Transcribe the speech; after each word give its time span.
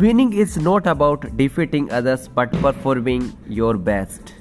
Winning 0.00 0.32
is 0.32 0.56
not 0.56 0.86
about 0.86 1.36
defeating 1.36 1.92
others 1.92 2.26
but 2.26 2.50
performing 2.52 3.36
your 3.46 3.74
best. 3.76 4.32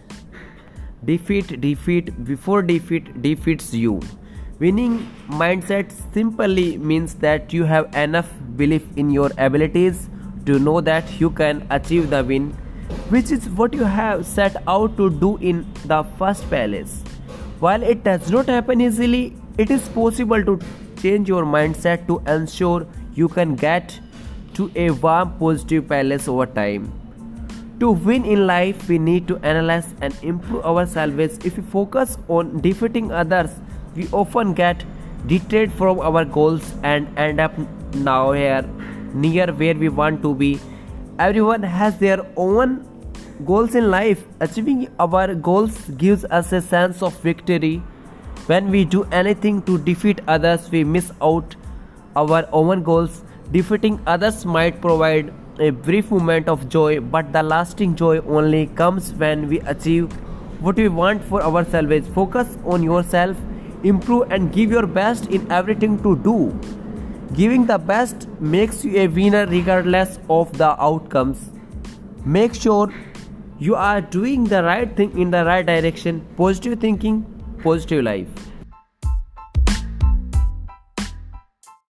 Defeat, 1.03 1.59
defeat, 1.59 2.23
before 2.23 2.61
defeat 2.61 3.21
defeats 3.21 3.73
you. 3.73 3.99
Winning 4.59 5.11
mindset 5.27 5.91
simply 6.13 6.77
means 6.77 7.15
that 7.15 7.51
you 7.51 7.65
have 7.65 7.93
enough 7.95 8.29
belief 8.55 8.83
in 8.95 9.09
your 9.09 9.29
abilities 9.37 10.09
to 10.45 10.57
know 10.57 10.79
that 10.79 11.19
you 11.19 11.29
can 11.29 11.67
achieve 11.69 12.09
the 12.09 12.23
win, 12.23 12.51
which 13.09 13.29
is 13.29 13.49
what 13.49 13.73
you 13.73 13.83
have 13.83 14.25
set 14.25 14.55
out 14.67 14.95
to 14.95 15.09
do 15.09 15.37
in 15.37 15.65
the 15.85 16.03
first 16.17 16.43
place. 16.43 17.03
While 17.59 17.83
it 17.83 18.05
does 18.05 18.31
not 18.31 18.47
happen 18.47 18.79
easily, 18.79 19.35
it 19.57 19.69
is 19.69 19.89
possible 19.89 20.45
to 20.45 20.59
change 21.01 21.27
your 21.27 21.43
mindset 21.43 22.07
to 22.07 22.19
ensure 22.25 22.87
you 23.15 23.27
can 23.27 23.55
get 23.55 23.99
to 24.55 24.71
a 24.75 24.91
warm 24.91 25.37
positive 25.39 25.87
palace 25.87 26.27
over 26.27 26.45
time. 26.45 26.91
To 27.79 27.91
win 27.91 28.25
in 28.25 28.45
life, 28.45 28.87
we 28.87 28.99
need 28.99 29.27
to 29.27 29.37
analyze 29.37 29.93
and 30.01 30.15
improve 30.21 30.63
ourselves. 30.63 31.39
If 31.43 31.57
we 31.57 31.63
focus 31.63 32.17
on 32.27 32.61
defeating 32.61 33.11
others, 33.11 33.49
we 33.95 34.07
often 34.11 34.53
get 34.53 34.83
deterred 35.25 35.71
from 35.71 35.99
our 35.99 36.23
goals 36.25 36.73
and 36.83 37.07
end 37.17 37.39
up 37.39 37.57
now 37.95 38.31
here 38.33 38.61
near 39.13 39.47
where 39.51 39.75
we 39.75 39.89
want 39.89 40.21
to 40.21 40.35
be. 40.35 40.59
Everyone 41.19 41.63
has 41.63 41.97
their 41.97 42.25
own 42.35 42.87
goals 43.45 43.75
in 43.75 43.89
life. 43.89 44.23
Achieving 44.39 44.87
our 44.99 45.33
goals 45.33 45.77
gives 45.97 46.23
us 46.25 46.51
a 46.51 46.61
sense 46.61 47.01
of 47.01 47.19
victory. 47.21 47.77
When 48.45 48.69
we 48.69 48.85
do 48.85 49.03
anything 49.05 49.61
to 49.63 49.77
defeat 49.77 50.21
others, 50.27 50.69
we 50.71 50.83
miss 50.83 51.11
out 51.21 51.55
our 52.15 52.47
own 52.51 52.83
goals. 52.83 53.23
Defeating 53.51 53.99
others 54.07 54.45
might 54.45 54.79
provide 54.79 55.33
a 55.59 55.71
brief 55.71 56.09
moment 56.09 56.47
of 56.47 56.69
joy, 56.69 57.01
but 57.01 57.33
the 57.33 57.43
lasting 57.43 57.95
joy 57.95 58.19
only 58.19 58.67
comes 58.67 59.13
when 59.13 59.49
we 59.49 59.59
achieve 59.61 60.11
what 60.61 60.77
we 60.77 60.87
want 60.87 61.21
for 61.23 61.43
ourselves. 61.43 62.07
Focus 62.15 62.57
on 62.63 62.81
yourself, 62.81 63.35
improve, 63.83 64.31
and 64.31 64.53
give 64.53 64.71
your 64.71 64.87
best 64.87 65.27
in 65.27 65.51
everything 65.51 66.01
to 66.03 66.15
do. 66.17 66.57
Giving 67.33 67.65
the 67.65 67.77
best 67.77 68.29
makes 68.39 68.85
you 68.85 68.97
a 69.01 69.07
winner 69.07 69.45
regardless 69.47 70.17
of 70.29 70.57
the 70.57 70.69
outcomes. 70.81 71.49
Make 72.23 72.53
sure 72.53 72.93
you 73.59 73.75
are 73.75 73.99
doing 73.99 74.45
the 74.45 74.63
right 74.63 74.95
thing 74.95 75.17
in 75.19 75.29
the 75.29 75.43
right 75.43 75.65
direction. 75.65 76.25
Positive 76.37 76.79
thinking, 76.79 77.25
positive 77.63 78.03
life. 78.03 78.50